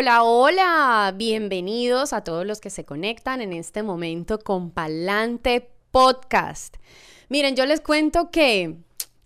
[0.00, 6.76] Hola, hola, bienvenidos a todos los que se conectan en este momento con Palante Podcast.
[7.28, 8.76] Miren, yo les cuento que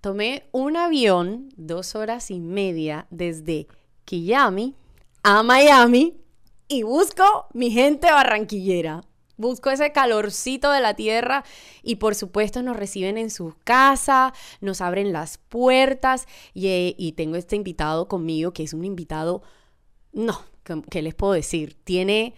[0.01, 3.67] tomé un avión dos horas y media desde
[4.07, 4.75] Kiami
[5.23, 6.17] a Miami
[6.69, 9.05] y busco mi gente barranquillera.
[9.37, 11.45] Busco ese calorcito de la tierra
[11.83, 17.37] y por supuesto nos reciben en su casa, nos abren las puertas y, y tengo
[17.37, 19.43] este invitado conmigo que es un invitado,
[20.15, 20.41] no,
[20.91, 21.77] ¿qué les puedo decir?
[21.85, 22.35] Tiene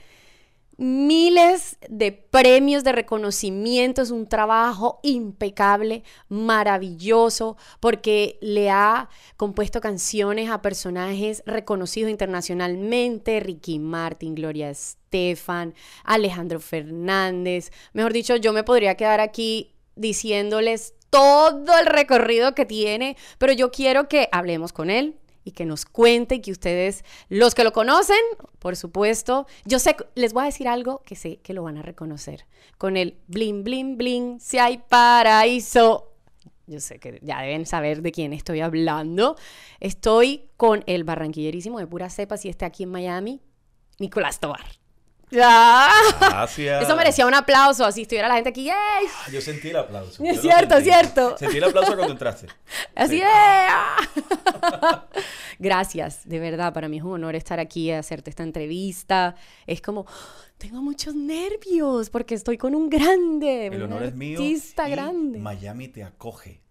[0.77, 10.51] miles de premios de reconocimiento, es un trabajo impecable, maravilloso, porque le ha compuesto canciones
[10.51, 17.71] a personajes reconocidos internacionalmente, Ricky Martin, Gloria Estefan, Alejandro Fernández.
[17.93, 23.71] Mejor dicho, yo me podría quedar aquí diciéndoles todo el recorrido que tiene, pero yo
[23.71, 25.15] quiero que hablemos con él,
[25.45, 28.17] y que nos cuente, que ustedes, los que lo conocen,
[28.59, 31.83] por supuesto, yo sé, les voy a decir algo que sé que lo van a
[31.83, 32.47] reconocer.
[32.79, 36.11] Con el bling, bling, bling, si hay paraíso.
[36.67, 39.37] Yo sé que ya deben saber de quién estoy hablando.
[39.81, 43.41] Estoy con el barranquillerísimo de pura cepa, si está aquí en Miami,
[43.99, 44.84] Nicolás Tobar.
[45.35, 46.83] Gracias.
[46.83, 48.65] Eso merecía un aplauso, así estuviera la gente aquí.
[48.65, 48.75] ¡Yay!
[48.75, 50.23] Ah, yo sentí el aplauso.
[50.25, 51.37] Es cierto, es cierto.
[51.39, 52.47] Sentí el aplauso cuando entraste.
[52.95, 53.27] Así es.
[53.29, 55.05] ¡ah!
[55.59, 59.35] Gracias, de verdad, para mí es un honor estar aquí a hacerte esta entrevista.
[59.67, 60.07] Es como,
[60.59, 64.39] tengo muchos nervios porque estoy con un grande, El un honor es mío.
[64.39, 65.39] artista y grande.
[65.39, 66.64] Miami te acoge.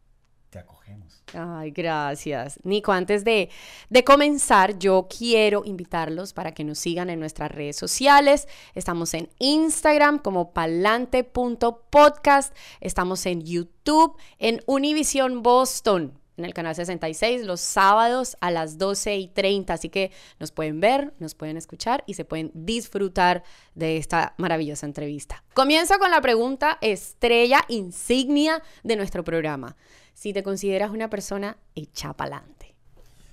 [0.53, 1.23] Te acogemos.
[1.33, 2.59] Ay, gracias.
[2.61, 3.49] Nico, antes de,
[3.89, 8.47] de comenzar, yo quiero invitarlos para que nos sigan en nuestras redes sociales.
[8.75, 12.55] Estamos en Instagram como palante.podcast.
[12.81, 19.17] Estamos en YouTube, en Univision Boston, en el canal 66, los sábados a las 12
[19.17, 19.73] y 30.
[19.73, 23.43] Así que nos pueden ver, nos pueden escuchar y se pueden disfrutar
[23.73, 25.43] de esta maravillosa entrevista.
[25.55, 29.75] Comienzo con la pregunta estrella insignia de nuestro programa.
[30.13, 32.75] Si te consideras una persona hecha pa'lante.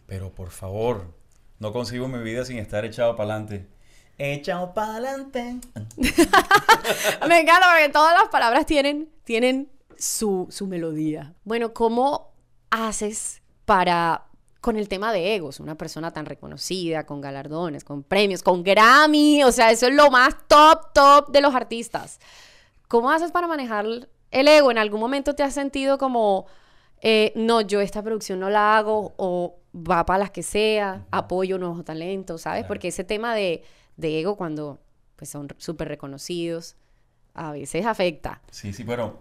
[0.07, 1.15] Pero por favor,
[1.59, 3.69] no consigo mi vida sin estar echado para adelante.
[4.19, 5.57] Echado para adelante.
[7.29, 11.35] Me encanta porque todas las palabras tienen, tienen su, su melodía.
[11.45, 12.33] Bueno, ¿cómo
[12.71, 14.27] haces para,
[14.61, 19.43] con el tema de egos, una persona tan reconocida, con galardones, con premios, con Grammy?
[19.45, 22.21] O sea, eso es lo más top, top de los artistas.
[22.89, 24.71] ¿Cómo haces para manejar el ego?
[24.71, 26.47] ¿En algún momento te has sentido como,
[27.03, 31.59] eh, no, yo esta producción no la hago o va para las que sea, apoyo
[31.59, 32.61] nuevos talentos, ¿sabes?
[32.63, 32.69] Claro.
[32.69, 33.63] Porque ese tema de,
[33.97, 34.79] de ego cuando
[35.17, 36.77] pues, son súper reconocidos,
[37.35, 38.41] a veces afecta.
[38.51, 39.21] Sí, sí, pero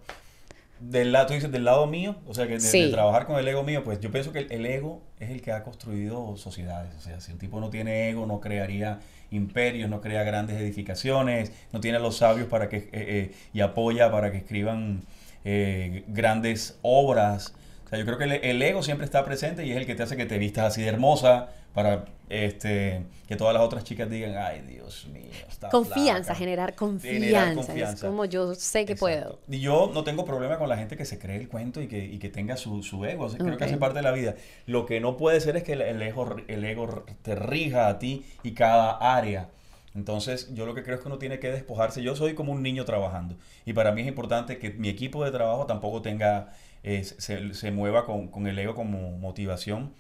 [0.79, 2.83] del lado, tú dices, del lado mío, o sea, que de, Sí.
[2.83, 5.41] de trabajar con el ego mío, pues yo pienso que el, el ego es el
[5.41, 6.95] que ha construido sociedades.
[6.95, 11.51] O sea, si un tipo no tiene ego, no crearía imperios, no crea grandes edificaciones,
[11.71, 15.01] no tiene los sabios para que, eh, eh, y apoya para que escriban
[15.43, 17.53] eh, grandes obras.
[17.89, 19.95] O sea, yo creo que el, el ego siempre está presente y es el que
[19.95, 24.07] te hace que te vistas así de hermosa para este, que todas las otras chicas
[24.09, 26.35] digan, ay, Dios mío, está Confianza, flaca".
[26.35, 27.19] generar confianza.
[27.19, 28.07] Generar Es confianza.
[28.07, 28.99] como yo sé que Exacto.
[28.99, 29.39] puedo.
[29.49, 32.03] Y yo no tengo problema con la gente que se cree el cuento y que,
[32.05, 33.25] y que tenga su, su ego.
[33.25, 33.57] O sea, Creo Ok.
[33.59, 34.35] que hace parte de la vida.
[34.67, 37.97] Lo que no puede ser es que el, el ego, el ego te rija a
[37.97, 39.49] ti y cada área.
[39.95, 42.03] Entonces, yo lo que creo es que uno tiene que despojarse.
[42.03, 43.37] Yo soy como un niño trabajando.
[43.65, 47.71] Y para mí es importante que mi equipo de trabajo tampoco tenga, eh, se, se
[47.71, 49.93] mueva con, con el ego como motivación.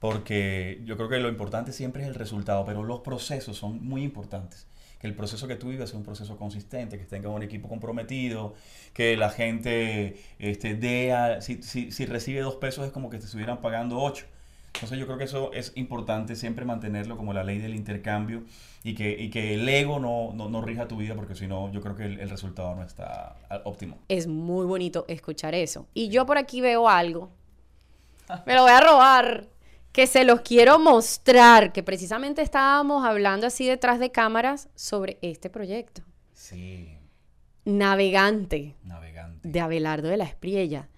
[0.00, 4.02] Porque yo creo que lo importante siempre es el resultado, pero los procesos son muy
[4.02, 4.66] importantes.
[5.00, 8.54] Que el proceso que tú vives sea un proceso consistente, que tenga un equipo comprometido,
[8.92, 13.18] que la gente este, dé, a- si, si, si recibe dos pesos es como que
[13.18, 14.26] te estuvieran pagando ocho.
[14.76, 18.44] Entonces yo creo que eso es importante siempre mantenerlo como la ley del intercambio
[18.84, 21.72] y que, y que el ego no, no, no rija tu vida porque si no
[21.72, 23.98] yo creo que el, el resultado no está óptimo.
[24.08, 25.86] Es muy bonito escuchar eso.
[25.94, 27.30] Y yo por aquí veo algo.
[28.46, 29.48] Me lo voy a robar.
[29.92, 31.72] Que se los quiero mostrar.
[31.72, 36.02] Que precisamente estábamos hablando así detrás de cámaras sobre este proyecto.
[36.34, 36.92] Sí,
[37.64, 39.48] Navegante navegante.
[39.48, 40.88] de Abelardo de la Espriella.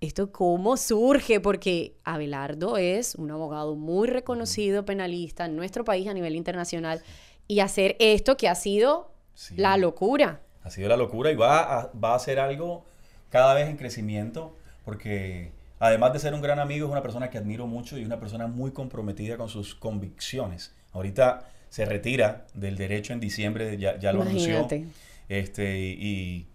[0.00, 1.40] ¿Esto cómo surge?
[1.40, 7.02] Porque Abelardo es un abogado muy reconocido, penalista en nuestro país a nivel internacional.
[7.48, 9.54] Y hacer esto que ha sido Sí.
[9.56, 10.40] la locura.
[10.62, 12.84] Ha sido la locura y va a, va a ser algo
[13.30, 15.50] cada vez en crecimiento porque
[15.80, 18.46] además de ser un gran amigo es una persona que admiro mucho y una persona
[18.46, 20.72] muy comprometida con sus convicciones.
[20.92, 24.50] Ahorita se retira del derecho en diciembre, ya, ya lo anunció.
[24.60, 24.86] Imagínate.
[25.28, 26.46] Este, y, y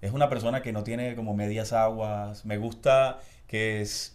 [0.00, 2.44] es una persona que no tiene como medias aguas.
[2.44, 4.14] Me gusta que es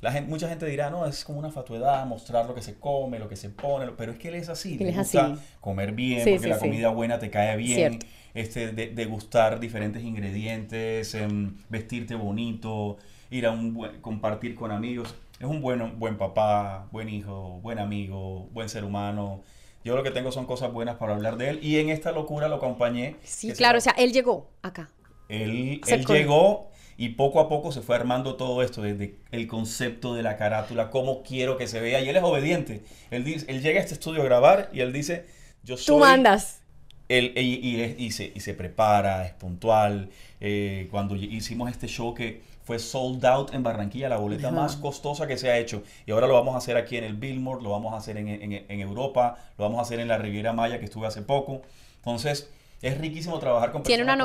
[0.00, 3.18] la gente, mucha gente dirá, no, es como una fatuedad mostrar lo que se come,
[3.20, 4.72] lo que se pone, pero es que él es así.
[4.74, 5.42] Él le es gusta así.
[5.60, 6.60] comer bien, Sí, porque sí, la sí.
[6.60, 7.76] comida buena te cae bien.
[8.00, 8.06] Cierto.
[8.34, 12.96] Este, de, degustar diferentes ingredientes, em, vestirte bonito,
[13.30, 15.14] ir a un buen, compartir con amigos.
[15.38, 19.42] Es un buen, buen papá, buen hijo, buen amigo, buen ser humano.
[19.84, 21.58] Yo lo que tengo son cosas buenas para hablar de él.
[21.62, 23.16] Y en esta locura lo acompañé.
[23.22, 24.90] Sí, se claro, llama- o sea, él llegó acá.
[25.28, 30.22] Él, llegó y poco a poco se fue armando todo esto, desde el concepto de
[30.22, 32.00] la carátula, cómo quiero que se vea.
[32.00, 32.82] Y él es obediente.
[33.10, 35.26] Él, dice, él llega a este estudio a grabar y él dice,
[35.64, 35.86] yo soy...
[35.94, 36.60] Tú mandas.
[37.08, 40.10] Él, y, y se, y se prepara, es puntual.
[40.40, 44.56] Eh, cuando hicimos este show que fue sold out en Barranquilla, la boleta Ajá.
[44.56, 45.82] más costosa que se ha hecho.
[46.06, 48.28] Y ahora lo vamos a hacer aquí en el Billboard, lo vamos a hacer en,
[48.28, 51.62] en- en Europa, lo vamos a hacer en la Riviera Maya, que estuve hace poco.
[51.96, 54.22] Entonces, es riquísimo trabajar con ¿Tiene una como-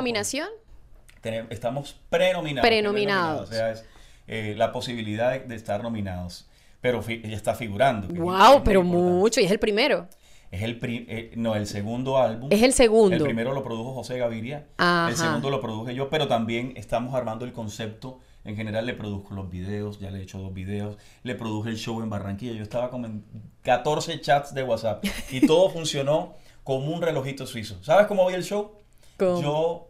[1.22, 1.46] nominación?
[1.46, 2.66] Tenem- estamos prenominados.
[2.68, 3.50] Prenominados.
[3.50, 3.84] O sea, es
[4.26, 6.46] eh, la posibilidad de, de estar nominados.
[6.80, 8.06] Pero ella está figurando.
[8.08, 9.12] es- es Wow, muy pero importante.
[9.18, 9.40] mucho.
[9.40, 10.06] Y es el primero.
[10.50, 12.48] Es el, pri- eh, no, el segundo álbum.
[12.50, 13.14] Es el segundo.
[13.16, 14.66] El primero lo produjo José Gaviria.
[14.78, 15.10] Ajá.
[15.10, 18.20] El segundo lo produje yo, pero también estamos armando el concepto.
[18.44, 20.96] En general le produzco los videos, ya le he hecho dos videos.
[21.22, 22.52] Le produje el show en Barranquilla.
[22.54, 23.24] Yo estaba como en
[23.62, 25.04] 14 chats de WhatsApp.
[25.30, 26.34] Y todo funcionó
[26.64, 27.76] como un relojito suizo.
[27.82, 28.72] ¿Sabes cómo voy el show?
[29.18, 29.42] ¿Cómo?
[29.42, 29.87] Yo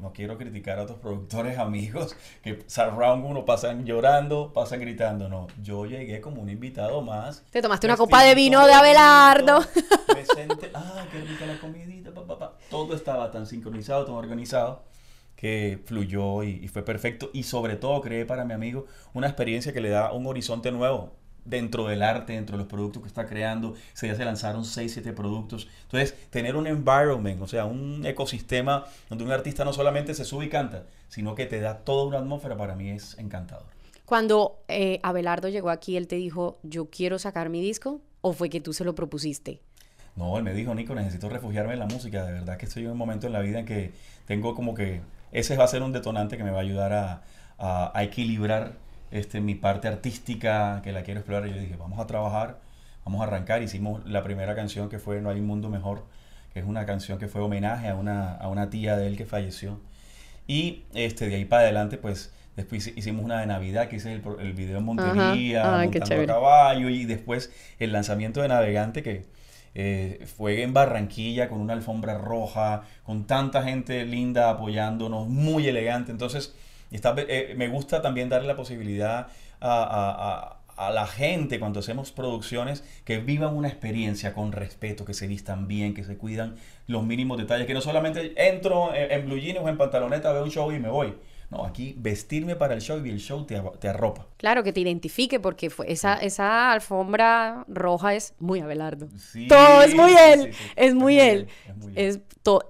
[0.00, 5.28] no quiero criticar a otros productores amigos que surround uno pasan llorando, pasan gritando.
[5.28, 7.44] No, yo llegué como un invitado más.
[7.50, 9.62] Te tomaste una copa de vino de Abelardo.
[10.34, 12.56] senté, ah, qué rica la comidita, pa.
[12.70, 14.84] Todo estaba tan sincronizado, tan organizado
[15.36, 17.30] que fluyó y, y fue perfecto.
[17.32, 21.21] Y sobre todo creé para mi amigo una experiencia que le da un horizonte nuevo
[21.44, 23.74] dentro del arte, dentro de los productos que está creando.
[23.94, 25.68] Se ya se lanzaron 6, 7 productos.
[25.84, 30.46] Entonces, tener un environment, o sea, un ecosistema donde un artista no solamente se sube
[30.46, 33.66] y canta, sino que te da toda una atmósfera, para mí es encantador.
[34.04, 38.50] Cuando eh, Abelardo llegó aquí, él te dijo, yo quiero sacar mi disco, o fue
[38.50, 39.60] que tú se lo propusiste.
[40.16, 42.24] No, él me dijo, Nico, necesito refugiarme en la música.
[42.26, 43.92] De verdad que estoy en un momento en la vida en que
[44.26, 45.00] tengo como que
[45.32, 47.22] ese va a ser un detonante que me va a ayudar a,
[47.58, 48.74] a- a equilibrar
[49.12, 51.48] este, mi parte artística, que la quiero explorar.
[51.48, 52.58] Y yo dije, vamos a trabajar,
[53.04, 53.62] vamos a arrancar.
[53.62, 56.04] Hicimos la primera canción que fue No hay un mundo mejor,
[56.52, 59.26] que es una canción que fue homenaje a una, a una tía de él que
[59.26, 59.78] falleció.
[60.46, 64.12] Y este, de ahí para adelante, pues después hici- hicimos una de Navidad, que hice
[64.12, 68.48] el, el video en Montería, Ay, qué montando a caballo, y después el lanzamiento de
[68.48, 69.24] Navegante, que
[69.74, 76.10] eh, fue en Barranquilla con una alfombra roja, con tanta gente linda apoyándonos, muy elegante.
[76.12, 76.54] Entonces,
[76.96, 79.28] está, eh, me gusta también darle la posibilidad
[79.60, 85.68] a la gente cuando hacemos producciones que vivan una experiencia con respeto, que se vistan
[85.68, 86.56] bien, que se cuidan
[86.86, 90.42] los mínimos detalles, que no solamente entro en, en blue jeans o en pantaloneta, veo
[90.42, 91.14] un show y me voy.
[91.52, 94.26] No, aquí vestirme para el show y el show te, te arropa.
[94.38, 99.08] Claro, que te identifique, porque fue esa, esa alfombra roja es muy Abelardo.
[99.18, 101.46] Sí, Todo es muy él, sí, es muy él.
[101.66, 101.92] Es muy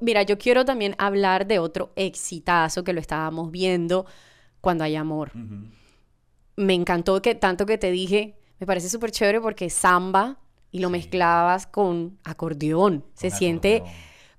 [0.01, 4.05] Mira, yo quiero también hablar de otro exitazo que lo estábamos viendo
[4.61, 5.31] cuando hay amor.
[6.57, 10.41] Me encantó que tanto que te dije, me parece súper chévere porque samba
[10.73, 13.05] y lo mezclabas con acordeón.
[13.15, 13.85] Se siente.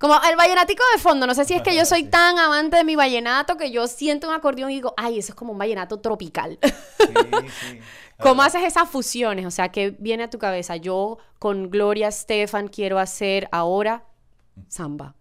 [0.03, 1.25] Como el vallenatico de fondo.
[1.25, 4.27] No sé si es que yo soy tan amante de mi vallenato que yo siento
[4.27, 6.59] un acordeón y digo, ay, eso es como un vallenato tropical.
[6.61, 7.06] Sí,
[7.61, 7.80] sí.
[8.19, 9.45] ¿Cómo haces esas fusiones?
[9.45, 10.75] O sea, ¿qué viene a tu cabeza?
[10.75, 14.04] Yo con Gloria Estefan quiero hacer ahora
[14.68, 15.16] samba.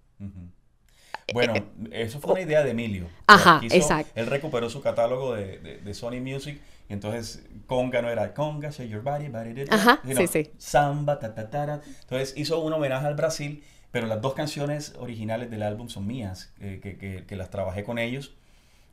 [1.32, 1.54] Bueno,
[1.92, 3.06] eso fue una idea de Emilio.
[3.28, 4.10] Ajá, Quiso- exacto.
[4.16, 8.70] Él recuperó su catálogo de, de- de Sony Music y entonces conga no era conga,
[8.70, 10.50] shake your body, body, Ajá, sino sí, sí.
[10.58, 11.80] Samba, ta, ta, ta.
[12.00, 16.52] Entonces hizo un homenaje al Brasil, pero las dos canciones originales del álbum son mías,
[16.60, 18.34] eh, que, que- que las trabajé con ellos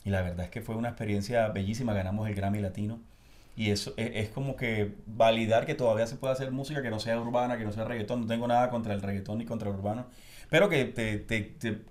[0.05, 2.99] y la verdad es que fue una experiencia bellísima, ganamos el Grammy Latino.
[3.57, 6.99] Y eso es, es como que validar que todavía se puede hacer música que no
[6.99, 8.21] sea urbana, que no sea reggaetón.
[8.21, 10.05] No tengo nada contra el reggaetón ni contra el urbano.
[10.49, 11.81] Pero que, te, te- te-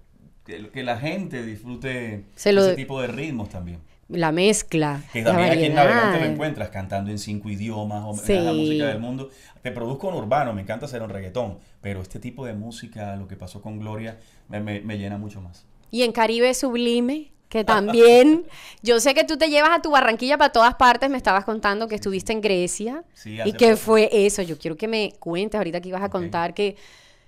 [0.73, 2.25] que, la gente disfrute
[2.69, 3.81] ese tipo de ritmos también.
[4.09, 8.15] La mezcla, Que la también aquí en Navegante lo encuentras cantando en cinco idiomas o
[8.17, 8.33] Sí.
[8.35, 9.29] la música del mundo.
[9.63, 11.59] Te produzco un urbano, me encanta hacer un reggaetón.
[11.83, 15.41] Pero este tipo de música, lo que pasó con Gloria, me, me- me llena mucho
[15.43, 15.67] más.
[15.91, 18.45] Y en Caribe Sublime, que también,
[18.83, 21.87] yo sé que tú te llevas a tu Barranquilla para todas partes, me estabas contando
[21.87, 23.05] que estuviste en Grecia.
[23.15, 23.77] Sí, ¿Y poco.
[23.77, 24.41] fue eso?
[24.43, 26.77] Yo quiero que me cuentes ahorita que ibas a contar que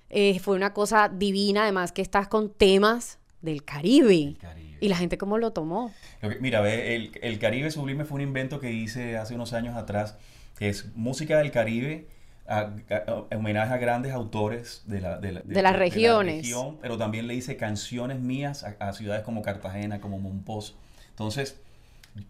[0.09, 4.35] eh, fue una cosa divina, además que estás con temas del Caribe.
[4.79, 5.91] Y la gente cómo lo tomó.
[6.21, 9.75] Lo que- mira, el, el Caribe Sublime fue un invento que hice hace unos años
[9.75, 10.17] atrás,
[10.57, 12.07] que es música del Caribe,
[12.47, 16.37] a- a- a- homenaje a grandes autores de, la, de, la- De las regiones.
[16.37, 20.75] región, pero también le hice canciones mías a, ciudades como Cartagena, como Monpós.
[21.09, 21.59] Entonces,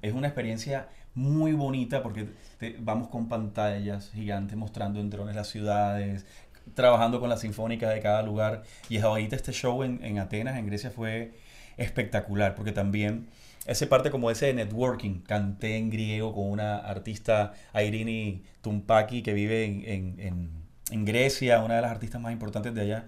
[0.01, 2.27] es una experiencia muy bonita porque
[2.59, 6.25] te- vamos con pantallas gigantes mostrando en drones las ciudades,
[6.73, 8.63] trabajando con las sinfónicas de cada lugar.
[8.89, 11.33] Y ahorita este show en, en Atenas, en Grecia, fue
[11.77, 13.27] espectacular porque también
[13.65, 15.19] ese parte como ese de networking.
[15.21, 21.61] Canté en griego con una artista, Airini Tumpaki, que vive en, en- en- en Grecia,
[21.63, 23.05] una de las artistas más importantes de allá.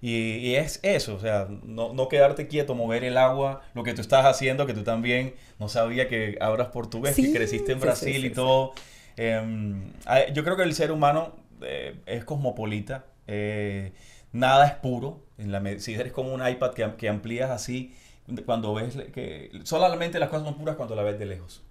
[0.00, 3.94] Y, y es eso, o sea, no, no quedarte quieto, mover el agua, lo que
[3.94, 7.78] tú estás haciendo, que tú también no sabía que hablas portugués, Sí, que creciste en
[7.78, 8.72] sí, Brasil sí, y todo.
[9.16, 13.92] Em, ah, yo creo que el ser humano eh, es cosmopolita, eh,
[14.32, 15.24] nada es puro.
[15.38, 17.94] En la, si eres como un iPad que, que amplías así,
[18.44, 21.65] cuando ves que solamente las cosas son puras cuando la ves de lejos.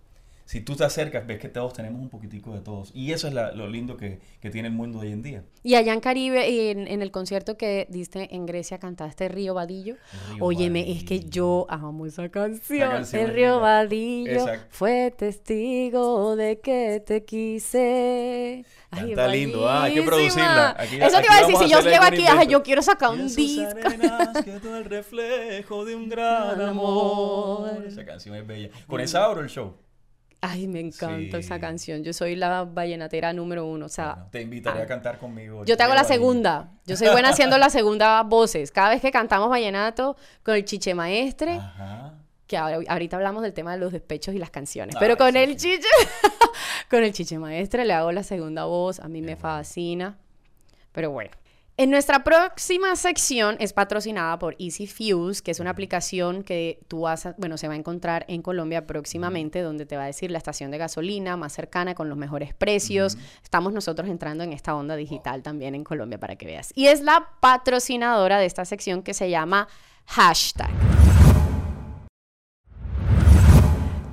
[0.46, 2.92] Si tú te acercas, ves que todos tenemos un poquitico de todos.
[2.94, 5.44] Y eso es la- lo lindo que, que tiene el mundo hoy en día.
[5.64, 9.56] Y allá en Caribe, y en, en el concierto que diste en Grecia, cantaste Río
[9.56, 9.96] Vadillo.
[10.36, 12.90] Río Óyeme, es que yo amo esa canción.
[12.92, 13.60] canción el Río.
[13.60, 18.66] Vadillo fue testigo de que te quise.
[18.92, 20.76] Canta lindo, ah, hay que producirla.
[20.78, 23.28] Aquí- Eso te iba a decir, si yo llego aquí, ay, yo quiero sacar un
[23.36, 23.64] disco.
[23.84, 27.84] arenas quedó el reflejo de un gran amor.
[27.88, 28.70] Esa canción es bella.
[28.88, 29.74] Con esa abro el show.
[30.50, 32.04] Ay, me encanta esa canción.
[32.04, 33.86] Yo soy la vallenatera número uno.
[33.86, 34.84] O sea, Bueno, te invitaré ah.
[34.84, 35.66] a cantar conmigo.
[35.66, 36.14] Yo te hago la Vadillo.
[36.16, 36.72] segunda.
[36.86, 38.72] Yo soy buena haciendo la segunda voces.
[38.72, 42.14] Cada vez que cantamos vallenato con el chiche maestre, Ajá.
[42.48, 45.32] que ahora- ahorita hablamos del tema de los despechos y las canciones, Ay, pero con
[45.32, 45.72] sí, el sí.
[45.78, 45.88] chiche,
[46.90, 49.00] con el chiche maestre le hago la segunda voz.
[49.00, 49.42] A mí me bueno.
[49.42, 50.18] fascina.
[50.92, 51.32] Pero bueno.
[51.78, 57.02] En nuestra próxima sección es patrocinada por Easy Fuse, que es una aplicación que tú
[57.02, 60.32] vas a, bueno, se va a encontrar en Colombia próximamente, donde te va a decir
[60.32, 63.18] la estación de gasolina más cercana con los mejores precios.
[63.44, 66.72] Estamos nosotros entrando en esta onda digital también en Colombia para que veas.
[66.76, 69.68] Y es la patrocinadora de esta sección que se llama
[70.06, 70.72] Hashtag.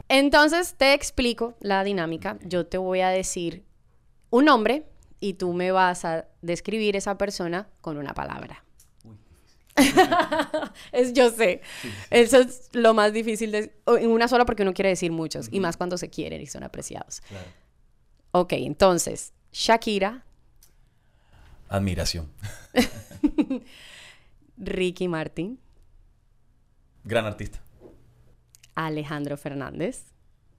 [0.08, 2.38] Entonces te explico la dinámica.
[2.44, 3.64] Yo te voy a decir
[4.30, 4.91] un nombre
[5.22, 8.64] y tú me vas a describir esa persona con una palabra.
[9.04, 9.16] Uy,
[10.92, 11.62] Es, yo sé.
[12.10, 15.60] Eso es lo más difícil de, en una sola porque uno quiere decir muchos y
[15.60, 17.20] más cuando se quieren y son apreciados.
[17.28, 17.46] claro.
[18.32, 20.24] Ok, entonces, Shakira,
[21.68, 22.30] Admiración.
[24.56, 25.58] Ricky Martin,
[27.04, 27.60] Gran artista.
[28.74, 30.04] Alejandro Fernández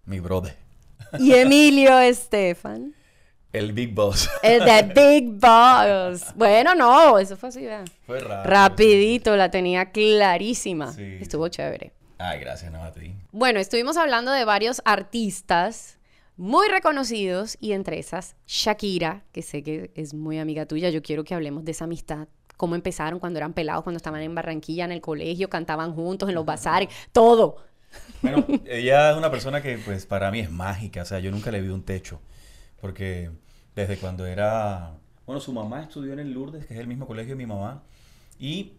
[0.06, 0.56] Mi brother.
[1.20, 2.94] y Emilio Estefan.
[3.54, 4.30] El Big Boss.
[4.44, 6.34] El de Big Boss.
[6.36, 7.86] Bueno, no, eso fue así, vean.
[8.06, 8.44] Fue rápido.
[8.44, 10.92] Rapidito, la tenía clarísima.
[10.92, 11.20] Sí.
[11.22, 11.94] Estuvo chévere.
[12.18, 13.14] Ay, gracias, no a ti.
[13.32, 16.00] Bueno, estuvimos hablando de varios artistas
[16.36, 20.90] muy reconocidos y entre esas Shakira, que sé que es muy amiga tuya.
[20.90, 22.28] Yo quiero que hablemos de esa amistad.
[22.58, 26.36] Cómo empezaron cuando eran pelados, cuando estaban en Barranquilla, en el colegio, cantaban juntos, en
[26.36, 27.58] los bazares, todo.
[28.22, 31.52] Bueno, ella es una persona que pues para mí es mágica, o sea, yo nunca
[31.52, 32.20] le vi un techo,
[32.84, 33.30] porque
[33.78, 34.92] desde cuando era,
[35.26, 37.82] bueno, su mamá estudió en el Lourdes, que es el mismo colegio de mi mamá,
[38.38, 38.74] y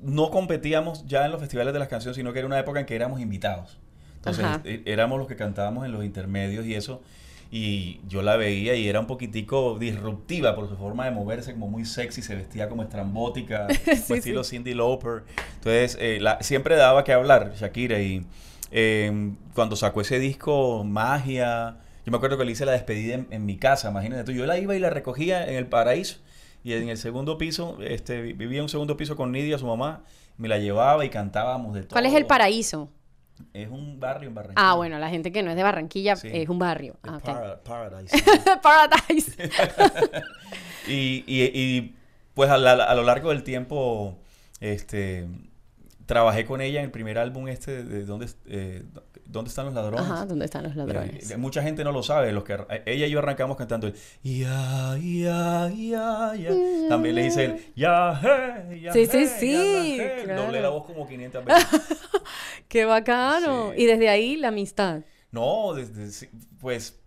[0.00, 2.86] no competíamos ya en los festivales de las canciones, sino que era una época en
[2.86, 3.78] que éramos invitados.
[4.16, 4.60] Entonces, Ajá.
[4.64, 7.02] eh, éramos los que cantábamos en los intermedios y eso,
[7.52, 11.68] y yo la veía y era un poquitico disruptiva por su forma de moverse, como
[11.68, 13.68] muy sexy, se vestía como estrambótica,
[14.04, 14.56] Sí, estilo sí.
[14.56, 15.22] Cindy Lauper.
[15.58, 18.26] Entonces, eh, la- siempre daba que hablar Shakira y
[18.72, 23.26] eh, cuando sacó ese disco, Magia, yo me acuerdo que le hice la despedida en,
[23.30, 26.18] en mi casa, imagínate tú, yo la iba y la recogía en el paraíso
[26.62, 29.66] y en el segundo piso, este, vi- vivía en un segundo piso con Nidia, su
[29.66, 30.04] mamá,
[30.38, 31.90] me la llevaba y cantábamos de todo.
[31.90, 32.90] ¿Cuál es el paraíso?
[33.52, 34.70] Es un barrio en Barranquilla.
[34.70, 36.28] Ah, bueno, la gente que no es de Barranquilla Sí.
[36.32, 36.96] es un barrio.
[37.02, 38.16] Ah, para- Paradise.
[38.62, 39.32] Paradise.
[40.88, 41.94] y, y- y,
[42.34, 44.18] pues a, la- a lo largo del tiempo,
[44.60, 45.26] este,
[46.06, 48.82] trabajé con ella en el primer álbum este de ¿Dónde, eh,
[49.26, 50.00] ¿Dónde están los ladrones?
[50.08, 51.30] Ajá, ¿dónde están los ladrones?
[51.30, 54.96] Eh, mucha gente no lo sabe, los que ella y yo arrancamos cantando el ya,
[55.00, 56.88] ya, ya, ya.
[56.88, 58.20] También le hice el ya,
[58.68, 60.20] hey, ya, Sí, sí, hey, sí, ya, hey.
[60.24, 60.42] claro.
[60.42, 61.66] Doblé la voz como 500 veces.
[62.68, 63.72] ¡Qué bacano!
[63.74, 63.82] Sí.
[63.82, 65.00] Y desde ahí la amistad.
[65.30, 66.28] No, desde,
[66.60, 67.00] pues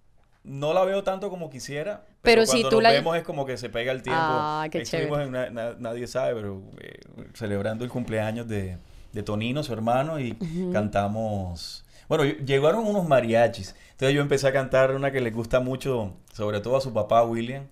[0.44, 2.04] no la veo tanto como quisiera.
[2.22, 4.22] Pero Pero, si cuando tú nos la- vemos es como que se pega el tiempo.
[4.22, 5.24] Ah, qué chévere.
[5.24, 7.00] en una- na- nadie sabe, pero eh,
[7.34, 8.78] celebrando el cumpleaños de,
[9.14, 10.38] de Tonino, su hermano, y
[10.74, 11.86] cantamos.
[12.08, 13.76] Bueno, llegaron unos mariachis.
[13.92, 17.24] Entonces yo empecé a cantar una que le gusta mucho, sobre todo a su papá
[17.24, 17.68] William,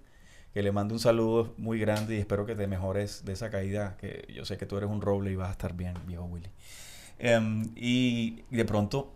[0.54, 3.96] que le mando un saludo muy grande y espero que te mejores de esa caída,
[3.98, 6.50] que yo sé que tú eres un roble y vas a estar bien, viejo Willy.
[7.20, 9.14] Em, y de pronto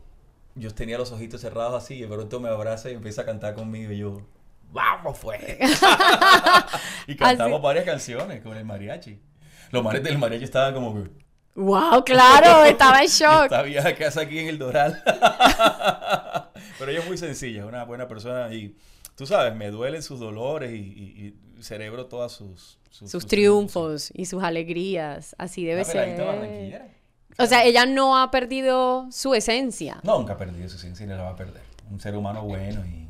[0.56, 3.56] yo tenía los ojitos cerrados así y de pronto me abraza y empieza a cantar
[3.56, 4.22] conmigo y yo,
[4.72, 5.42] ¡vamos pues!
[7.08, 9.20] y cantamos Así- varias canciones con el mariachi.
[9.72, 11.10] Los manes del mariachi estaban como que,
[11.56, 12.04] ¡Wow!
[12.06, 12.64] ¡Claro!
[12.66, 13.52] Estaba en shock.
[13.66, 15.02] vieja que hace aquí en el Doral.
[16.80, 18.76] pero ella es muy sencilla, es una buena persona y
[19.16, 22.78] tú sabes, me duelen sus dolores y, y, y cerebro todas sus...
[22.92, 26.90] Sus, triunfos y sus alegrías, así debe Una ser.
[27.38, 30.02] O sea, ella no ha perdido su esencia.
[30.04, 31.62] Nunca ha perdido su esencia ni la va a perder.
[31.90, 33.08] Un ser humano bueno y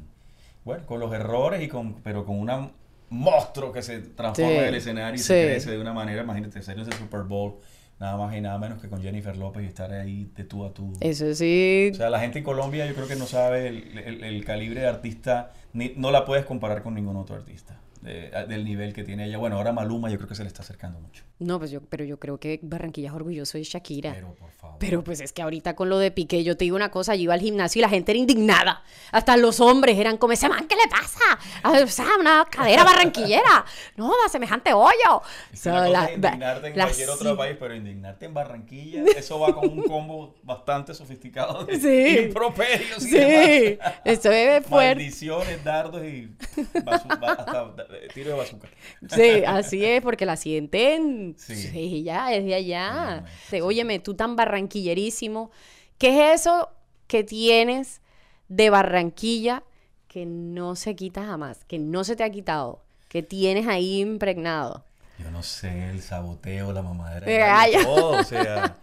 [0.63, 2.69] bueno, con los errores y con pero con una
[3.09, 5.25] monstruo que se transforma Sí, en el escenario y sí.
[5.25, 7.55] se crece de una manera, imagínate, ser ese Super Bowl,
[7.99, 10.73] nada más y nada menos que con Jennifer López y estar ahí de tú a
[10.73, 10.93] tú.
[11.01, 11.89] Eso sí.
[11.91, 14.81] O sea, la gente en Colombia yo creo que no sabe el, el- el calibre
[14.81, 17.77] de artista, ni, no la puedes comparar con ningún otro artista.
[18.01, 19.37] De- del nivel que tiene ella.
[19.37, 21.23] Bueno, ahora Maluma yo creo que se le está acercando mucho.
[21.39, 24.13] No, pues yo, pero yo creo que Barranquilla es orgulloso de Shakira.
[24.13, 24.77] Pero por favor.
[24.79, 27.23] Pero pues es que ahorita con lo de Piqué, yo te digo una cosa, yo
[27.23, 28.83] iba al gimnasio y la gente era indignada.
[29.11, 31.19] Hasta los hombres eran como, ese man, ¿qué le pasa?
[31.63, 33.65] Ah, O sea, una cadera barranquillera.
[33.95, 34.89] No, da semejante hoyo.
[35.17, 35.21] O
[35.53, 38.33] Es sea, una cosa la- es indignarte en la- cualquier otro país, pero indignarte en
[38.33, 42.19] Barranquilla, eso va con un combo bastante sofisticado de Sí.
[42.25, 43.93] improperios y Sí, demás.
[44.03, 44.95] eso es fuerte.
[44.95, 46.35] Maldiciones, dardos y
[46.83, 48.67] bazu- ba- hasta tiro de bazooka.
[49.09, 51.35] Sí, así es, porque la sienten.
[51.37, 51.55] Sí.
[51.55, 53.25] Sí, ya, es de allá.
[53.51, 55.51] De, Óyeme, tú tan barranquillerísimo.
[55.97, 56.69] ¿Qué es eso
[57.07, 58.01] que tienes
[58.47, 59.63] de Barranquilla
[60.07, 61.65] que no se quita jamás?
[61.65, 62.83] Que no se te ha quitado.
[63.09, 64.85] Que tienes ahí impregnado.
[65.17, 67.73] Yo no sé, el saboteo, la mamadera, Eh, ay.
[67.83, 68.77] todo, o sea,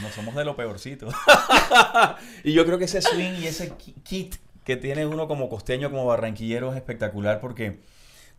[0.00, 1.08] no somos de lo peorcito.
[2.44, 5.90] y yo creo que ese swing y ese ki- kit que tiene uno como costeño,
[5.90, 7.80] como barranquillero es espectacular porque,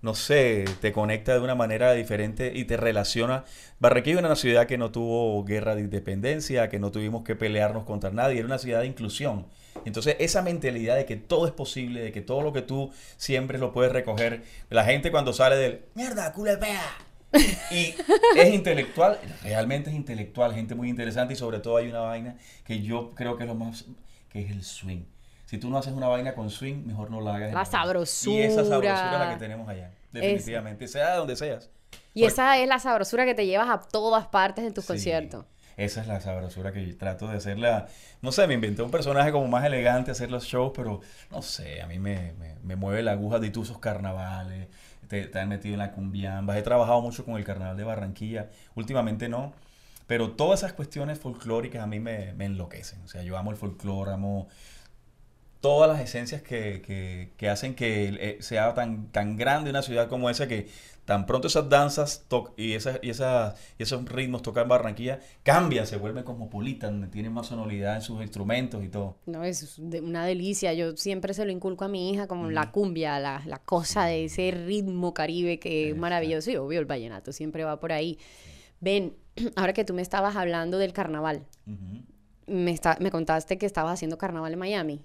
[0.05, 3.43] no sé, te conecta de una manera diferente y te relaciona.
[3.79, 7.85] Barranquilla es una ciudad que no tuvo guerra de independencia, que no tuvimos que pelearnos
[7.85, 9.47] contra nadie, era una ciudad de inclusión.
[9.83, 13.57] Entonces, esa mentalidad de que todo es posible, de que todo lo que tú siempre
[13.57, 16.83] lo puedes recoger, la gente cuando sale del mierda, culepea.
[17.71, 17.95] Y
[18.38, 22.83] es intelectual, realmente es intelectual, gente muy interesante y sobre todo hay una vaina que
[22.83, 23.85] yo creo que es lo más,
[24.29, 25.14] que es el swing.
[25.46, 27.53] Si tú no haces una vaina con swing, mejor no la hagas.
[27.53, 28.36] La sabrosura.
[28.36, 31.70] Y esa sabrosura es la que tenemos allá, definitivamente, sea de donde seas.
[32.14, 34.90] Y Porque- esa es la sabrosura que te llevas a todas partes en tus Sí,
[34.94, 35.46] conciertos.
[35.77, 37.88] Esa es la sabrosura que yo trato de hacerla.
[38.22, 41.81] No sé, me inventé un personaje como más elegante hacer los shows, pero no sé,
[41.81, 44.70] a mí me, me, me mueve la aguja de esos carnavales.
[45.10, 46.58] Te, te han metido en la cumbiambas.
[46.58, 48.50] He trabajado mucho con el carnaval de Barranquilla.
[48.74, 49.53] Últimamente no.
[50.08, 53.01] Pero todas esas cuestiones folclóricas a mí me, me enloquecen.
[53.03, 54.48] O sea, yo amo el folclore, amo
[55.68, 60.08] todas las esencias que, que- que hacen que eh, sea tan, tan grande una ciudad
[60.08, 60.68] como esa que
[61.06, 62.25] tan pronto esas danzas
[62.58, 67.48] y, esas, y, esas, y esos ritmos tocan Barranquilla cambian, se vuelven cosmopolitan, tienen más
[67.48, 69.16] sonoridad en sus instrumentos y todo.
[69.28, 70.74] No, es una delicia.
[70.74, 74.25] Yo siempre se lo inculco a mi hija como la cumbia, la, la cosa de
[74.25, 76.50] ese ritmo caribe que es maravilloso.
[76.51, 78.18] Y obvio, el vallenato siempre va por ahí.
[78.82, 79.14] Ven,
[79.56, 82.04] ahora que tú me estabas hablando del carnaval, Ujú.
[82.48, 85.01] me, está- me contaste que estabas haciendo carnaval en Miami.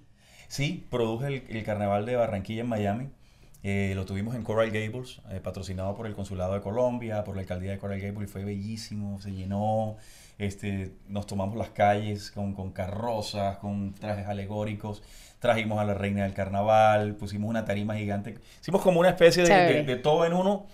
[0.51, 3.09] Sí, produje el, el carnaval de Barranquilla en Miami.
[3.63, 7.41] Eh, lo tuvimos en Coral Gables, eh, patrocinado por el Consulado de Colombia, por la
[7.43, 9.95] alcaldía de Coral Gables, y fue bellísimo, se llenó.
[10.37, 15.03] Este, nos tomamos las calles con, con carrozas, con trajes alegóricos,
[15.39, 18.35] trajimos a la reina del carnaval, pusimos una tarima gigante.
[18.59, 20.65] Hicimos como una especie de, de- de todo en uno.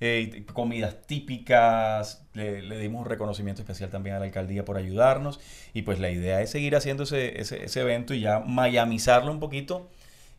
[0.00, 5.40] Eh, comidas típicas, le, le dimos un reconocimiento especial también a la alcaldía por ayudarnos.
[5.72, 9.40] Y pues la idea es seguir haciendo ese, ese, ese evento y ya mayamizarlo un
[9.40, 9.90] poquito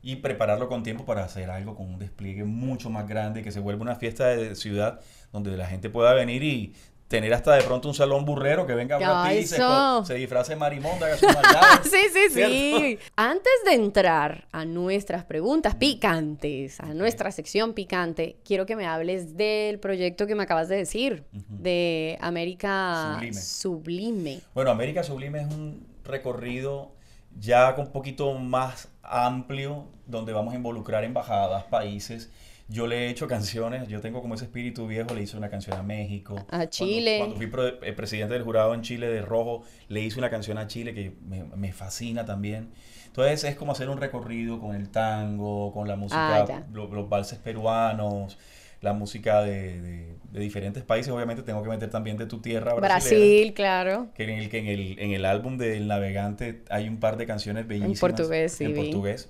[0.02, 3.60] y prepararlo con tiempo para hacer algo con un despliegue mucho más grande, que se
[3.60, 5.00] vuelva una fiesta de ciudad
[5.34, 6.76] donde la gente pueda venir y
[7.16, 9.62] tener hasta de pronto un salón burrero que venga Pitt y se,
[10.04, 11.80] se disfrace de marimonda, maldades.
[11.90, 13.00] sí, sí, sí.
[13.16, 19.38] Antes de entrar a nuestras preguntas picantes, a nuestra sección picante, quiero que me hables
[19.38, 23.42] del proyecto que me acabas de decir, de América Sublime.
[23.42, 24.40] Sublime.
[24.54, 26.92] Bueno, América Sublime es un recorrido
[27.40, 32.30] ya con un poquito más amplio, donde vamos a involucrar embajadas, países.
[32.68, 35.78] Yo le he hecho canciones, yo tengo como ese espíritu viejo, le hice una canción
[35.78, 36.36] a México.
[36.40, 37.18] A Cuando- Chile.
[37.20, 40.58] Cuando, fui pro- eh, presidente del jurado en Chile de Rojo, le hice una canción
[40.58, 42.70] a Chile que me, me fascina también.
[43.06, 46.68] Entonces es como hacer un recorrido con el tango, con la música, Ah, ya.
[46.74, 48.38] lo- los, valses peruanos,
[48.82, 51.12] la música de, de- de diferentes países.
[51.14, 54.08] Obviamente tengo que meter también de tu tierra, Brasil, claro.
[54.16, 57.26] que en el que en el, en el álbum del navegante hay un par de
[57.28, 59.30] canciones bellísimas portugués, sí, en portugués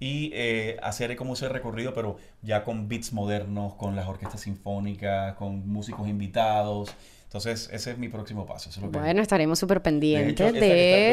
[0.00, 5.34] y eh, hacer como ese recorrido pero ya con beats modernos con las orquestas sinfónicas
[5.36, 9.58] con músicos invitados entonces ese es mi próximo paso eso es lo que- Bueno, estaremos
[9.58, 10.66] súper de pendientes hecho, de, esta-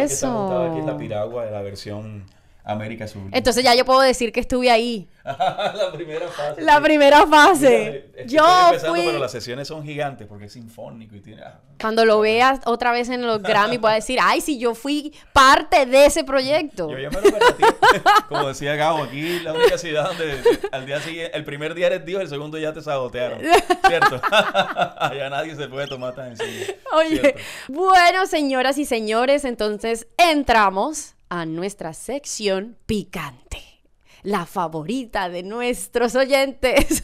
[0.04, 1.00] esta- esta montada aquí es la eso.
[1.00, 2.24] piragua de la versión
[2.63, 3.36] América Sublime.
[3.38, 5.08] Entonces ya yo puedo decir que estuve ahí.
[5.24, 6.62] la primera fase.
[6.62, 6.82] La sí.
[6.84, 8.12] primera fase.
[8.15, 8.43] Es que Yo
[8.88, 9.02] fui.
[9.06, 11.41] pero las sesiones son gigantes porque es sinfónico y tiene...
[11.43, 14.76] ah, Cuando lo veas otra vez en los Grammy, voy a decir, ay, si yo
[14.76, 16.89] fui parte de ese proyecto.
[16.91, 17.63] Yo ya me lo metí.
[18.30, 20.41] Como decía Gabo, aquí la única ciudad donde
[20.72, 23.39] al día siguiente, el primer día eres Dios, el segundo ya te sabotearon.
[23.88, 24.22] ¿Cierto?
[24.32, 26.76] Allá nadie se puede tomar tan en serio.
[26.93, 27.39] Oye, ¿Cierto?
[27.67, 33.63] bueno, señoras y señores, entonces entramos a nuestra sección picante.
[34.24, 37.04] La favorita de nuestros oyentes.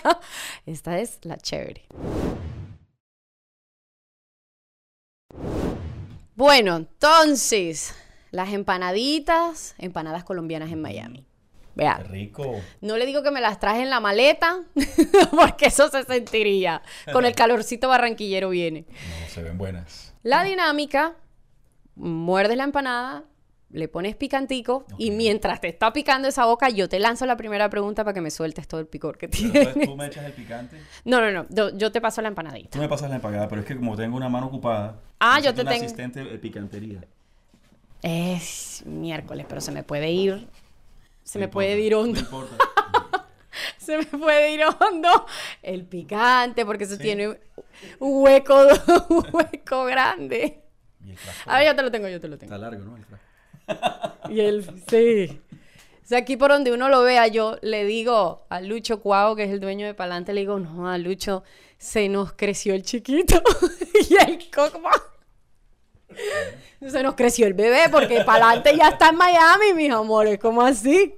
[0.66, 1.86] Esta es la chévere.
[6.34, 7.94] Bueno, entonces,
[8.30, 11.20] las empanaditas, empanadas colombianas en Miami.
[11.20, 12.60] Qué Vean, rico.
[12.82, 14.62] no le digo que me las traje en la maleta,
[15.30, 16.82] porque eso se sentiría.
[17.12, 18.84] Con el calorcito barranquillero viene.
[18.88, 20.14] No, se ven buenas.
[20.22, 21.16] La dinámica,
[21.94, 23.24] muerdes la empanada,
[23.72, 27.68] le pones picantico y mientras te está picando esa boca, yo te lanzo la primera
[27.70, 29.88] pregunta para que me sueltes todo el picor que Pero tienes.
[29.88, 30.76] tú me echas el picante.
[31.04, 32.70] No, no, no, yo, yo te paso la empanadita.
[32.70, 35.00] Tú me pasas la empacada, pero es que como tengo una mano ocupada.
[35.18, 37.00] Ah, yo te tengo- asistente de picantería.
[38.02, 40.48] Es miércoles, pero se me puede ir.
[41.22, 42.14] Se No me puede ir hondo.
[42.14, 42.56] No importa.
[43.78, 45.26] Se me puede ir hondo
[45.62, 47.02] el picante, porque eso Sí.
[47.02, 48.54] tiene un hueco,
[49.08, 50.62] un hueco grande.
[51.46, 52.54] A ver, yo te lo tengo, yo te lo tengo.
[52.54, 52.96] está largo, ¿no?
[52.96, 53.26] El frasco.
[54.28, 55.40] Y él, sí.
[56.04, 59.44] O sea, aquí por donde uno lo vea, yo le digo a Lucho Cuau, que
[59.44, 61.44] es el dueño de Palante, le digo, no, a Lucho,
[61.78, 63.42] se nos creció el chiquito.
[64.10, 64.88] y el como...
[66.80, 71.14] Se nos creció el bebé porque Palante ya está en Miami, mis amores, ¿cómo así?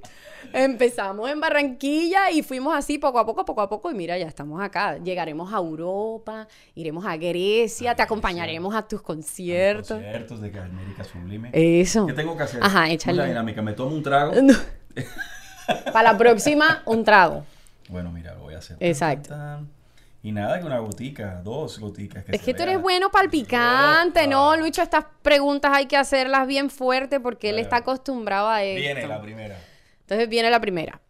[0.54, 4.26] Empezamos en Barranquilla y fuimos así poco a poco, poco a poco y mira, ya
[4.28, 4.98] estamos acá.
[4.98, 8.04] Llegaremos a Europa, iremos a Grecia, A te Grecia.
[8.04, 9.88] acompañaremos a tus conciertos.
[9.88, 11.50] Conciertos de América Sublime.
[11.52, 12.06] Eso.
[12.06, 12.60] ¿Qué tengo que hacer?
[12.62, 13.18] Ajá, ¿Cómo es échale.
[13.18, 14.32] La dinámica, me tomo un trago.
[15.92, 17.44] Para la próxima, un trago.
[17.88, 18.76] Bueno, mira, lo voy a hacer.
[18.80, 19.30] Exacto.
[19.30, 19.84] Tan, tan, tan.
[20.22, 22.24] Y nada, que una gotica, dos goticas.
[22.28, 24.26] Es que tú eres bueno para el picante.
[24.26, 24.80] ¿no, Lucho?
[24.80, 28.80] Estas preguntas hay que hacerlas bien fuerte porque él está acostumbrado a esto.
[28.80, 29.58] Viene la primera.
[30.04, 31.00] Entonces viene la primera.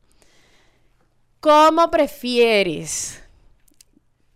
[1.40, 3.22] ¿Cómo prefieres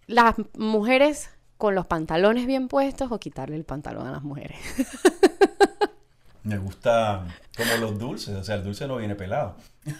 [0.07, 4.59] las mujeres con los pantalones bien puestos o quitarle el pantalón a las mujeres?
[6.43, 9.57] Me gusta como los dulces, o sea, el dulce no viene pelado.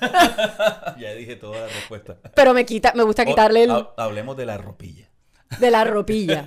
[0.99, 2.17] ya dije toda la respuesta.
[2.35, 5.09] Pero me quita, me gusta quitarle el, ha- hablemos de la ropilla.
[5.59, 6.47] de la ropilla.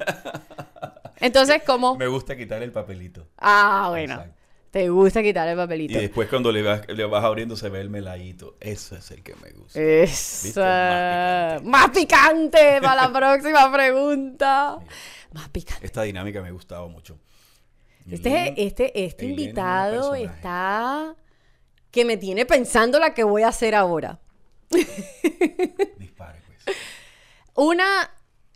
[1.17, 1.95] Entonces, ¿cómo?
[1.97, 3.28] Me gusta quitar el papelito.
[3.38, 4.13] Ah, bueno.
[4.15, 4.40] Exacto.
[4.72, 6.00] Te gusta quitar el Y papelito.
[6.00, 8.56] después cuando le vas, le vas abriendo se ve el meladito.
[8.62, 9.80] Eso es el que me gusta.
[9.80, 10.46] Eso.
[10.46, 10.60] ¿Viste?
[10.62, 14.80] Más Más picante para la próxima pregunta.
[15.34, 15.86] Más picante.
[15.86, 17.20] Esta dinámica me ha gustado mucho.
[18.10, 21.16] Este, este, este invitado está
[21.92, 24.20] que me tiene pensando la que voy a hacer ahora.
[24.70, 26.78] Dispare, pues.
[27.56, 28.10] Una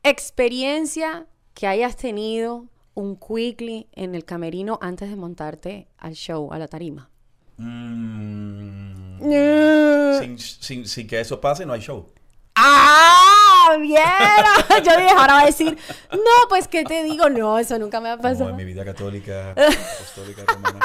[0.03, 6.57] experiencia que hayas tenido un quickly en el camerino antes de montarte al show, a
[6.57, 7.09] la tarima.
[7.57, 10.17] Mm, ¡Ah!
[10.21, 12.09] sin, sin- sin que eso pase, no hay show.
[12.55, 13.75] ¡Ah!
[13.81, 14.45] ¡Viera!
[14.83, 15.77] Yo dije, ahora va a decir,
[16.11, 17.29] no, pues, ¿qué te digo?
[17.29, 18.49] No, eso nunca me ha No, pasado.
[18.49, 20.79] en mi vida católica, apostólica romana.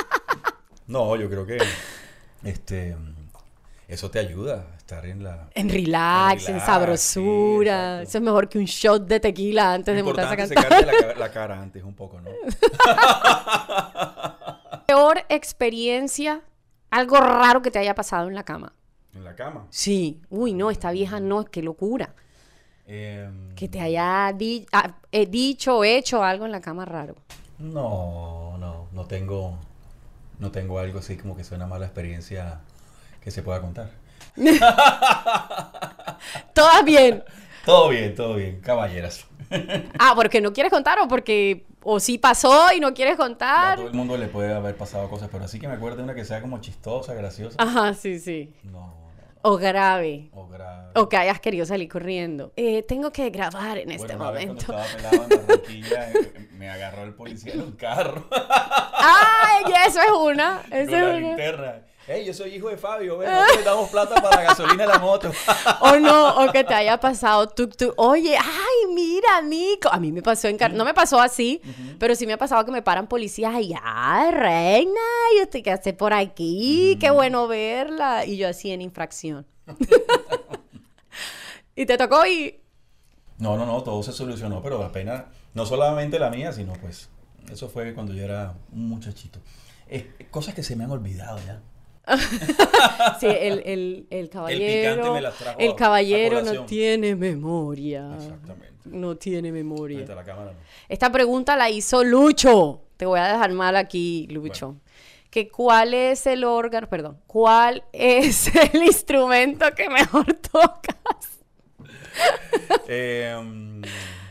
[0.87, 1.59] No, yo creo que
[2.43, 2.97] este
[3.87, 5.49] eso te ayuda estar en la.
[5.55, 7.99] En relax, en, relax, sabrosura.
[7.99, 8.03] sí.
[8.09, 10.85] Eso es mejor que un shot de tequila antes de montarse a cantar.
[10.87, 12.31] la, la cara antes un poco, ¿no?
[14.87, 16.43] Peor experiencia,
[16.91, 18.73] algo raro que te haya pasado en la cama.
[19.15, 19.67] En la cama.
[19.71, 20.21] Sí.
[20.29, 22.15] Uy, no, esta vieja no, qué locura.
[22.87, 27.15] Em, Que te haya di- ah, eh, dicho o hecho algo en la cama raro.
[27.59, 29.57] No, no, no tengo,
[30.41, 32.61] no tengo algo así como que sea una mala experiencia
[33.23, 33.91] que se pueda contar.
[36.55, 37.25] Todas bien.
[37.65, 39.27] Todo bien, todo bien, caballeras.
[39.99, 43.77] Ah, porque no quieres contar o porque o sí pasó y no quieres A contar.
[43.79, 46.15] todo el mundo le puede haber pasado cosas, pero así que me acuerdo de una
[46.15, 47.57] que sea como chistosa, graciosa.
[47.59, 48.55] Ajá, sí, sí.
[48.63, 49.01] No, no, no.
[49.43, 50.31] O grave.
[50.35, 50.93] O grave.
[50.95, 52.53] O que hayas querido salir corriendo.
[52.55, 54.67] Eh, tengo que grabar en este Bueno, una vez momento.
[54.67, 59.65] cuando estaba pelado en eh, me agarró el policía en un carro ¡Ay!
[59.89, 60.61] Eso es una.
[60.71, 61.19] Eso con la es una.
[61.19, 61.75] linterna.
[62.07, 64.99] Hey, yo soy hijo de Fabio, ven, nosotros damos plata para la gasolina de la
[64.99, 65.31] moto.
[65.81, 67.93] O no, o que te haya pasado tuk tuk.
[67.97, 69.89] Oye, ay, mira, Nico.
[69.93, 71.61] A mí me pasó en car- No me pasó así,
[71.99, 75.01] pero sí me ha pasado que me paran policías y ay, reina,
[75.39, 76.97] ¿y usted qué hace por aquí?
[77.01, 78.25] Qué bueno verla.
[78.25, 79.47] Y yo así en infracción.
[81.77, 82.61] y te tocó y.
[83.39, 87.09] No, no, no, todo se solucionó, pero la pena, no solamente la mía, sino pues,
[87.51, 89.39] eso fue cuando yo era un muchachito.
[89.87, 91.61] Eh, cosas que se me han olvidado ya.
[93.21, 95.19] sí, el, el, el caballero.
[95.59, 98.15] el caballero no tiene memoria.
[98.17, 98.71] Exactamente.
[98.85, 100.01] No tiene memoria.
[100.01, 100.55] está la cámara.
[100.89, 102.83] Esta pregunta la hizo Lucho.
[102.97, 104.77] Te voy a dejar mal aquí, Lucho.
[105.31, 111.39] Que cuál es el órgano, perdón, cuál es el instrumento que mejor tocas.
[112.89, 113.37] Eh,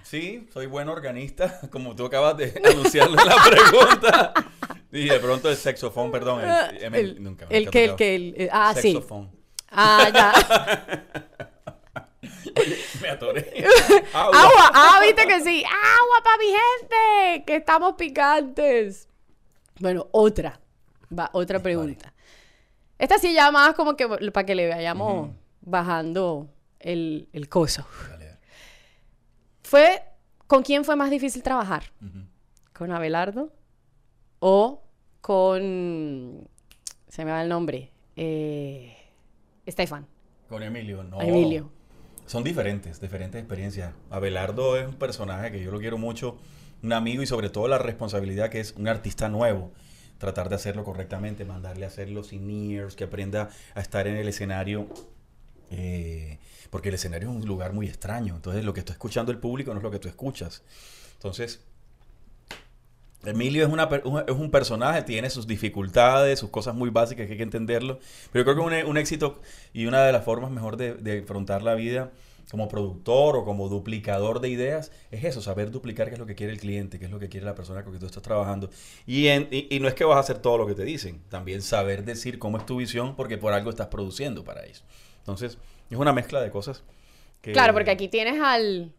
[0.10, 4.34] sí, soy buen organista, como tú acabas de anunciarlo en la pregunta.
[4.92, 6.42] Y de pronto el saxofón, perdón.
[6.42, 9.00] El, eh, me- El, nunca el que, el que, el, eh, ah, sí.
[9.70, 10.34] Ah, ya.
[13.00, 13.54] Me atoré.
[14.12, 14.36] Agua.
[14.42, 15.64] Agua, ah, viste que sí.
[15.64, 19.08] Agua para mi gente, que estamos picantes.
[19.80, 20.60] Bueno, otra.
[21.18, 22.12] Va, otra pregunta.
[22.98, 25.30] Esta sí ya más como que para que le vayamos
[25.62, 27.86] bajando el, el coso.
[29.70, 30.02] Fue,
[30.48, 31.84] ¿con quién fue más difícil trabajar?
[32.74, 33.54] ¿Con Abelardo?
[34.40, 34.82] ¿O
[35.22, 36.50] con,
[37.08, 38.98] se me va el nombre, eh,
[39.68, 40.08] Estefan,
[40.48, 41.22] Con Emilio, no.
[41.22, 41.70] Emilio?
[42.26, 43.94] Son diferentes, diferentes experiencias.
[44.10, 46.40] Abelardo es un personaje que yo lo quiero mucho,
[46.82, 49.72] un amigo y sobre todo la responsabilidad que es un artista nuevo.
[50.18, 54.28] Tratar de hacerlo correctamente, mandarle a hacer los in-ears, que aprenda a estar en el
[54.28, 54.88] escenario.
[55.72, 58.36] Eh, porque el escenario es un lugar muy extraño.
[58.36, 60.64] Entonces, lo que está escuchando el público no es lo que tú escuchas.
[61.14, 61.62] Entonces,
[63.26, 64.04] Emilio es,
[64.38, 68.00] un- personaje, tiene sus dificultades, sus cosas muy básicas que hay que entenderlo,
[68.32, 69.42] pero creo que un, un éxito
[69.74, 72.12] y una de las formas mejor de, de afrontar la vida
[72.50, 76.36] como productor o como duplicador de ideas es eso, saber duplicar qué es lo que
[76.36, 78.70] quiere el cliente, qué es lo que quiere la persona con que tú estás trabajando.
[79.06, 79.28] Y,
[79.80, 82.58] no es que vas a hacer todo lo que te dicen, también saber decir cómo
[82.58, 84.84] es tu visión porque por algo estás produciendo para ellos.
[85.20, 85.58] Entonces,
[85.90, 86.84] es una mezcla de cosas
[87.42, 87.52] que...
[87.54, 88.92] Claro, porque aquí tienes al,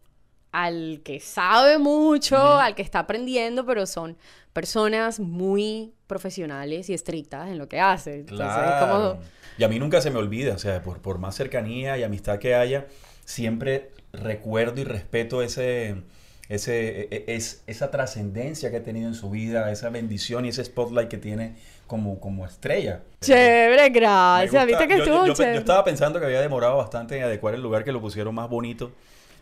[0.52, 4.16] al que sabe mucho, al que está aprendiendo, pero son
[4.52, 8.24] personas muy profesionales y estrictas en lo que hacen.
[8.24, 9.16] Claro.
[9.16, 9.20] como-
[9.59, 12.38] Y a mí nunca se me olvida, o sea, por, por más cercanía y amistad
[12.38, 12.87] que haya,
[13.24, 16.02] siempre recuerdo y respeto ese,
[16.48, 20.48] ese, e- e- es, esa trascendencia que ha tenido en su vida, esa bendición y
[20.48, 21.54] ese spotlight que tiene
[21.90, 23.03] como, como estrella.
[23.20, 24.64] Chévere, gracias.
[24.64, 27.55] Viste que yo, estuvo yo- yo- yo estaba pensando que había demorado bastante en adecuar
[27.57, 28.92] el lugar, que lo pusieron más bonito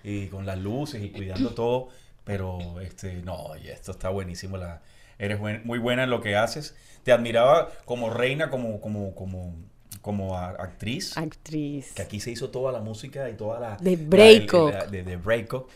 [0.02, 1.88] y con las luces y cuidando todo,
[2.24, 4.56] pero este, no, y esto está buenísimo.
[4.56, 4.80] La,
[5.18, 6.74] eres buen- muy buena en lo que haces.
[7.02, 9.54] Te admiraba como reina, como, como, como,
[10.00, 11.18] como a- actriz.
[11.18, 11.92] Actriz.
[11.92, 13.76] Que aquí se hizo toda la música y toda la...
[13.76, 14.72] De Breakock.
[14.72, 15.68] la- de, de Breakock.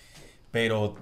[0.53, 0.97] Pero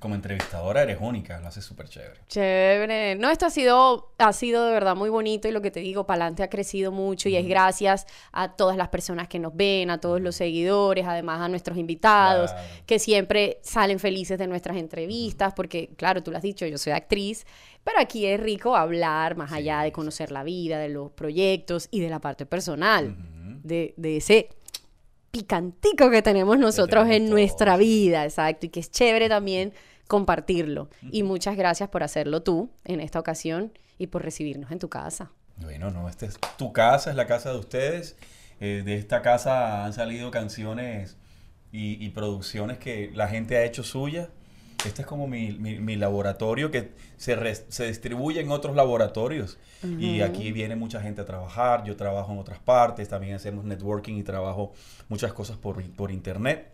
[0.00, 2.20] como entrevistadora eres única, lo haces súper chévere.
[2.26, 3.14] Chévere.
[3.14, 6.06] No, esto ha sido, ha sido de verdad muy bonito y lo que te digo,
[6.06, 10.00] Palante ha crecido mucho y es gracias a todas las personas que nos ven, a
[10.00, 12.66] todos los seguidores, además a nuestros invitados, Claro.
[12.84, 16.92] que siempre salen felices de nuestras entrevistas, porque claro, tú lo has dicho, yo soy
[16.92, 17.46] actriz,
[17.84, 22.00] pero aquí es rico hablar más allá de conocer la vida, de los proyectos y
[22.00, 23.14] de la parte personal,
[23.62, 24.48] de, de ese
[25.36, 27.80] picantico que tenemos nosotros tenemos en nuestra todos.
[27.80, 29.74] vida, exacto, y que es chévere también
[30.08, 30.88] compartirlo.
[31.10, 35.30] Y muchas gracias por hacerlo tú en esta ocasión y por recibirnos en tu casa.
[35.56, 38.16] Bueno, no, esta es tu casa, es la casa de ustedes.
[38.60, 41.18] Eh, de esta casa han salido canciones
[41.70, 44.30] y, y producciones que la gente ha hecho suya.
[44.84, 47.36] Este es como mi, mi- mi laboratorio que se,
[47.68, 49.58] se distribuye en otros laboratorios.
[50.00, 51.84] Y aquí viene mucha gente a trabajar.
[51.84, 53.08] Yo trabajo en otras partes.
[53.08, 54.72] También hacemos networking y trabajo
[55.08, 56.72] muchas cosas por, por internet.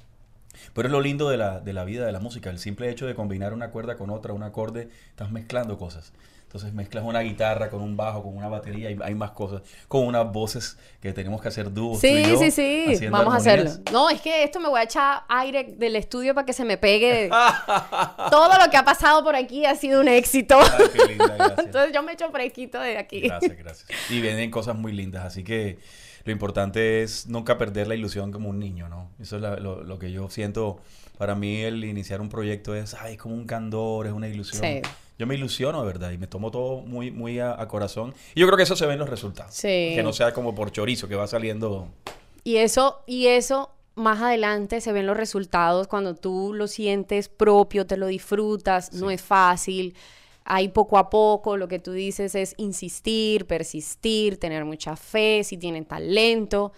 [0.75, 3.07] Pero es lo lindo de la, de la vida de la música, el simple hecho
[3.07, 6.13] de combinar una cuerda con otra, un acorde, estás mezclando cosas.
[6.53, 10.05] Entonces mezclas una guitarra con un bajo, con una batería, y hay más cosas, con
[10.05, 11.99] unas voces que tenemos que hacer dúos.
[11.99, 13.71] tú y Sí, yo, sí, sí, vamos a hacerlo.
[13.91, 16.77] No, es que esto me voy a echar aire del estudio para que se me
[16.77, 17.31] pegue.
[18.31, 20.59] Todo lo que ha pasado por aquí ha sido un éxito.
[20.61, 21.55] Ay, qué linda.
[21.59, 23.23] Entonces yo me echo fresquito de aquí.
[23.23, 24.11] Gracias, gracias.
[24.11, 25.79] Y vienen cosas muy lindas, así que
[26.25, 29.11] lo importante es nunca perder la ilusión como un niño, ¿no?
[29.21, 30.79] Eso es la- lo, lo que yo siento.
[31.19, 34.63] Para mí el iniciar un proyecto es, ay, es como un candor, es una ilusión.
[34.63, 34.81] Sí.
[35.19, 38.13] Yo me ilusiono, de verdad, y me tomo todo muy, muy a, a corazón.
[38.35, 39.55] Y yo creo que eso se ve en los resultados.
[39.55, 39.93] Sí.
[39.95, 41.87] Que no sea como por chorizo, que va saliendo...
[42.45, 47.87] Y eso, y eso más adelante se ven los resultados cuando tú lo sientes propio,
[47.87, 49.95] te lo disfrutas, no es fácil.
[50.45, 55.57] Hay poco a poco, lo que tú dices es insistir, persistir, tener mucha fe, si
[55.57, 56.73] tienen talento.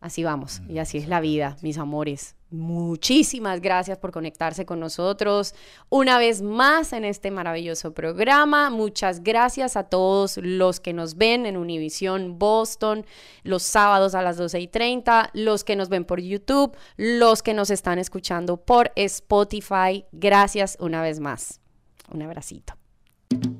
[0.00, 2.36] Así vamos, y así es la vida, mis amores.
[2.50, 5.52] Muchísimas gracias por conectarse con nosotros
[5.88, 8.70] una vez más en este maravilloso programa.
[8.70, 13.04] Muchas gracias a todos los que nos ven en Univisión Boston
[13.42, 17.52] los sábados a las 12 y 30, los que nos ven por YouTube, los que
[17.52, 20.04] nos están escuchando por Spotify.
[20.12, 21.60] Gracias una vez más.
[22.12, 22.74] Un abracito.
[23.30, 23.55] thank you